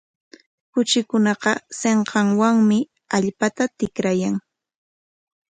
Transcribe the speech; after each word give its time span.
Kuchikunaqa 0.71 1.51
sinqanwanmi 1.79 2.79
allpata 3.15 3.63
tikrayan. 3.77 4.35